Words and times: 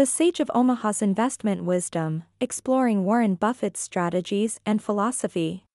The 0.00 0.06
Sage 0.06 0.40
of 0.40 0.50
Omaha's 0.54 1.02
Investment 1.02 1.62
Wisdom, 1.64 2.24
exploring 2.40 3.04
Warren 3.04 3.34
Buffett's 3.34 3.80
strategies 3.80 4.58
and 4.64 4.82
philosophy. 4.82 5.66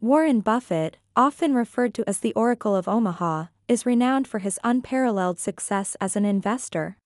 Warren 0.00 0.38
Buffett, 0.38 0.98
often 1.16 1.52
referred 1.52 1.94
to 1.94 2.08
as 2.08 2.20
the 2.20 2.32
Oracle 2.34 2.76
of 2.76 2.86
Omaha, 2.86 3.46
is 3.66 3.84
renowned 3.84 4.28
for 4.28 4.38
his 4.38 4.60
unparalleled 4.62 5.40
success 5.40 5.96
as 6.00 6.14
an 6.14 6.24
investor. 6.24 6.96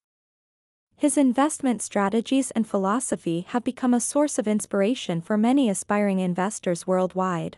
His 0.97 1.17
investment 1.17 1.81
strategies 1.81 2.51
and 2.51 2.67
philosophy 2.67 3.47
have 3.49 3.65
become 3.65 3.95
a 3.95 3.99
source 3.99 4.39
of 4.39 4.47
inspiration 4.47 5.23
for 5.23 5.39
many 5.39 5.71
aspiring 5.71 6.19
investors 6.19 6.87
worldwide. 6.87 7.57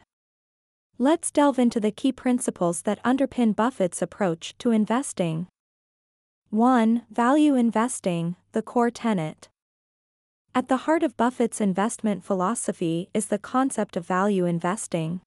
Let's 0.96 1.32
delve 1.32 1.58
into 1.58 1.80
the 1.80 1.90
key 1.90 2.12
principles 2.12 2.82
that 2.82 3.02
underpin 3.02 3.56
Buffett's 3.56 4.00
approach 4.00 4.56
to 4.58 4.70
investing. 4.70 5.48
1. 6.52 7.02
Value 7.12 7.54
investing, 7.54 8.34
the 8.50 8.60
core 8.60 8.90
tenet. 8.90 9.48
At 10.52 10.66
the 10.66 10.78
heart 10.78 11.04
of 11.04 11.16
Buffett's 11.16 11.60
investment 11.60 12.24
philosophy 12.24 13.08
is 13.14 13.26
the 13.26 13.38
concept 13.38 13.96
of 13.96 14.04
value 14.04 14.46
investing. 14.46 15.20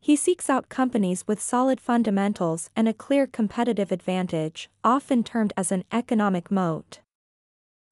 He 0.00 0.16
seeks 0.16 0.48
out 0.48 0.70
companies 0.70 1.28
with 1.28 1.38
solid 1.38 1.82
fundamentals 1.82 2.70
and 2.74 2.88
a 2.88 2.94
clear 2.94 3.26
competitive 3.26 3.92
advantage, 3.92 4.70
often 4.82 5.22
termed 5.22 5.52
as 5.54 5.70
an 5.70 5.84
economic 5.92 6.50
moat. 6.50 7.00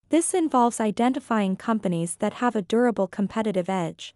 This 0.09 0.33
involves 0.33 0.81
identifying 0.81 1.57
companies 1.57 2.17
that 2.21 2.41
have 2.41 2.57
a 2.57 2.63
durable 2.63 3.07
competitive 3.07 3.69
edge, 3.69 4.15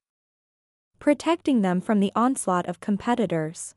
protecting 0.98 1.60
them 1.60 1.82
from 1.82 2.00
the 2.00 2.12
onslaught 2.16 2.64
of 2.64 2.80
competitors. 2.80 3.74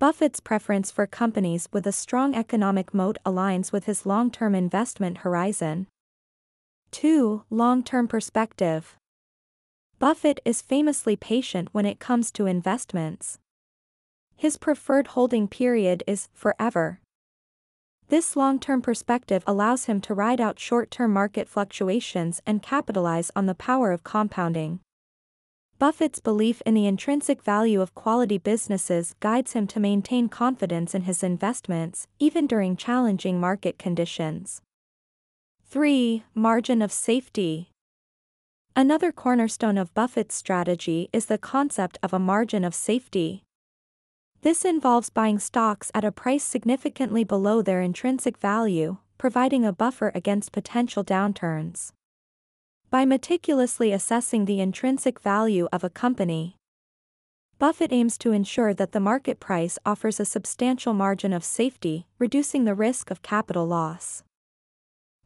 Buffett's 0.00 0.40
preference 0.40 0.90
for 0.90 1.06
companies 1.06 1.68
with 1.72 1.86
a 1.86 1.92
strong 1.92 2.34
economic 2.34 2.94
moat 2.94 3.18
aligns 3.26 3.70
with 3.70 3.84
his 3.84 4.06
long 4.06 4.30
term 4.30 4.54
investment 4.54 5.18
horizon. 5.18 5.88
2. 6.92 7.44
Long 7.50 7.82
term 7.82 8.08
perspective. 8.08 8.96
Buffett 9.98 10.40
is 10.42 10.62
famously 10.62 11.16
patient 11.16 11.68
when 11.72 11.84
it 11.84 12.00
comes 12.00 12.30
to 12.30 12.46
investments. 12.46 13.40
His 14.38 14.56
preferred 14.56 15.08
holding 15.08 15.46
period 15.46 16.02
is 16.06 16.30
forever. 16.32 17.00
This 18.08 18.34
long 18.36 18.58
term 18.58 18.80
perspective 18.80 19.44
allows 19.46 19.84
him 19.84 20.00
to 20.00 20.14
ride 20.14 20.40
out 20.40 20.58
short 20.58 20.90
term 20.90 21.12
market 21.12 21.46
fluctuations 21.46 22.40
and 22.46 22.62
capitalize 22.62 23.30
on 23.36 23.44
the 23.44 23.54
power 23.54 23.92
of 23.92 24.02
compounding. 24.02 24.80
Buffett's 25.80 26.20
belief 26.20 26.60
in 26.66 26.74
the 26.74 26.86
intrinsic 26.86 27.42
value 27.42 27.80
of 27.80 27.94
quality 27.94 28.36
businesses 28.36 29.14
guides 29.18 29.54
him 29.54 29.66
to 29.68 29.80
maintain 29.80 30.28
confidence 30.28 30.94
in 30.94 31.04
his 31.04 31.22
investments, 31.22 32.06
even 32.18 32.46
during 32.46 32.76
challenging 32.76 33.40
market 33.40 33.78
conditions. 33.78 34.60
3. 35.70 36.22
Margin 36.34 36.82
of 36.82 36.92
safety. 36.92 37.70
Another 38.76 39.10
cornerstone 39.10 39.78
of 39.78 39.94
Buffett's 39.94 40.34
strategy 40.34 41.08
is 41.14 41.24
the 41.24 41.38
concept 41.38 41.96
of 42.02 42.12
a 42.12 42.18
margin 42.18 42.62
of 42.62 42.74
safety. 42.74 43.42
This 44.42 44.66
involves 44.66 45.08
buying 45.08 45.38
stocks 45.38 45.90
at 45.94 46.04
a 46.04 46.12
price 46.12 46.44
significantly 46.44 47.24
below 47.24 47.62
their 47.62 47.80
intrinsic 47.80 48.36
value, 48.36 48.98
providing 49.16 49.64
a 49.64 49.72
buffer 49.72 50.12
against 50.14 50.52
potential 50.52 51.02
downturns. 51.02 51.92
By 52.90 53.04
meticulously 53.04 53.92
assessing 53.92 54.46
the 54.46 54.60
intrinsic 54.60 55.20
value 55.20 55.68
of 55.72 55.84
a 55.84 55.90
company, 55.90 56.56
Buffett 57.60 57.92
aims 57.92 58.18
to 58.18 58.32
ensure 58.32 58.74
that 58.74 58.90
the 58.90 58.98
market 58.98 59.38
price 59.38 59.78
offers 59.86 60.18
a 60.18 60.24
substantial 60.24 60.92
margin 60.92 61.32
of 61.32 61.44
safety, 61.44 62.08
reducing 62.18 62.64
the 62.64 62.74
risk 62.74 63.12
of 63.12 63.22
capital 63.22 63.64
loss. 63.64 64.24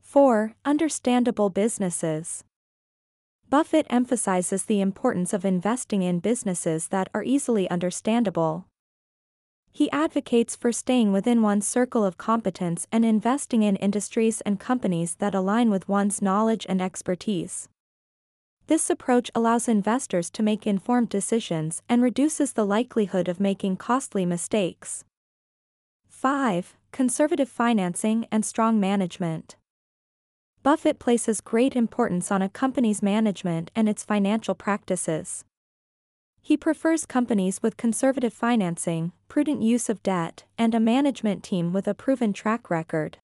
4. 0.03 0.55
Understandable 0.67 1.49
businesses. 1.49 2.45
Buffett 3.49 3.87
emphasizes 3.89 4.65
the 4.65 4.83
importance 4.83 5.33
of 5.33 5.47
investing 5.47 6.03
in 6.03 6.19
businesses 6.19 6.89
that 6.89 7.09
are 7.15 7.23
easily 7.23 7.71
understandable. 7.71 8.67
He 9.77 9.91
advocates 9.91 10.55
for 10.55 10.71
staying 10.71 11.13
within 11.13 11.43
one's 11.43 11.67
circle 11.67 12.05
of 12.05 12.17
competence 12.17 12.87
and 12.93 13.05
investing 13.05 13.65
in 13.65 13.75
industries 13.75 14.41
and 14.43 14.61
companies 14.61 15.17
that 15.17 15.35
align 15.35 15.69
with 15.69 15.89
one's 15.89 16.23
knowledge 16.23 16.65
and 16.69 16.81
expertise. 16.81 17.69
This 18.69 18.89
approach 18.89 19.33
allows 19.35 19.67
investors 19.67 20.31
to 20.31 20.45
make 20.45 20.65
informed 20.65 21.09
decisions 21.09 21.83
and 21.89 22.03
reduces 22.03 22.53
the 22.53 22.65
likelihood 22.65 23.29
of 23.29 23.41
making 23.41 23.77
costly 23.77 24.25
mistakes. 24.25 25.05
5. 26.07 26.77
Conservative 26.93 27.49
financing 27.49 28.29
and 28.31 28.45
strong 28.45 28.79
management. 28.79 29.57
Buffett 30.63 31.01
places 31.01 31.41
great 31.41 31.75
importance 31.75 32.31
on 32.31 32.43
a 32.43 32.49
company's 32.49 33.03
management 33.03 33.73
and 33.75 33.89
its 33.89 34.05
financial 34.05 34.55
practices. 34.55 35.45
He 36.47 36.59
prefers 36.59 37.07
companies 37.07 37.63
with 37.63 37.79
conservative 37.79 38.35
financing, 38.35 39.13
prudent 39.29 39.63
use 39.63 39.89
of 39.89 40.03
debt, 40.03 40.45
and 40.59 40.75
a 40.75 40.79
management 40.79 41.43
team 41.43 41.73
with 41.73 41.89
a 41.89 41.95
proven 41.95 42.35
track 42.35 42.69
record. 42.69 43.17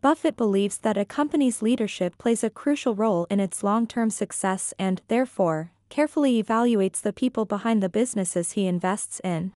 Buffett 0.00 0.34
believes 0.34 0.78
that 0.78 0.96
a 0.96 1.04
company's 1.04 1.60
leadership 1.60 2.16
plays 2.16 2.42
a 2.42 2.48
crucial 2.48 2.94
role 2.94 3.26
in 3.28 3.40
its 3.40 3.62
long 3.62 3.86
term 3.86 4.08
success 4.08 4.72
and, 4.78 5.02
therefore, 5.08 5.70
carefully 5.90 6.42
evaluates 6.42 7.02
the 7.02 7.12
people 7.12 7.44
behind 7.44 7.82
the 7.82 7.90
businesses 7.90 8.52
he 8.52 8.66
invests 8.66 9.20
in. 9.22 9.52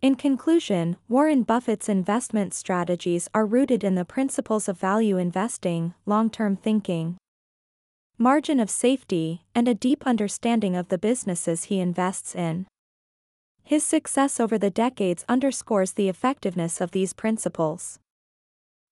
In 0.00 0.14
conclusion, 0.14 0.96
Warren 1.06 1.42
Buffett's 1.42 1.90
investment 1.90 2.54
strategies 2.54 3.28
are 3.34 3.44
rooted 3.44 3.84
in 3.84 3.94
the 3.94 4.06
principles 4.06 4.70
of 4.70 4.78
value 4.78 5.18
investing, 5.18 5.92
long 6.06 6.30
term 6.30 6.56
thinking, 6.56 7.18
margin 8.20 8.58
of 8.58 8.68
safety, 8.68 9.44
and 9.54 9.68
a 9.68 9.74
deep 9.74 10.04
understanding 10.04 10.74
of 10.74 10.88
the 10.88 10.98
businesses 10.98 11.64
he 11.64 11.78
invests 11.78 12.34
in. 12.34 12.66
His 13.62 13.84
success 13.84 14.40
over 14.40 14.58
the 14.58 14.70
decades 14.70 15.24
underscores 15.28 15.92
the 15.92 16.08
effectiveness 16.08 16.80
of 16.80 16.90
these 16.90 17.12
principles. 17.12 18.00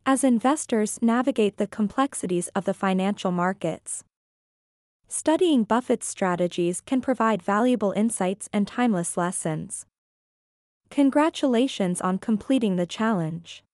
As 0.05 0.23
investors 0.23 1.01
navigate 1.03 1.57
the 1.57 1.67
complexities 1.67 2.47
of 2.49 2.67
the 2.67 2.75
financial 2.75 3.33
markets, 3.33 4.05
studying 5.09 5.65
Buffett's 5.65 6.07
strategies 6.07 6.81
can 6.81 7.01
provide 7.01 7.43
valuable 7.43 7.91
insights 7.93 8.49
and 8.53 8.69
timeless 8.69 9.17
lessons. 9.17 9.87
Congratulations 10.89 12.01
on 12.01 12.19
completing 12.19 12.77
the 12.77 12.87
challenge. 12.87 13.65